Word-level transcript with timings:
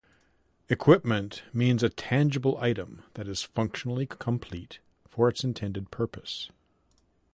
Equipment 0.67 1.43
means 1.53 1.83
a 1.83 1.89
tangible 1.89 2.57
item 2.57 3.03
that 3.13 3.27
is 3.27 3.43
functionally 3.43 4.07
complete 4.07 4.79
for 5.07 5.29
its 5.29 5.43
intended 5.43 5.91
purpose. 5.91 6.49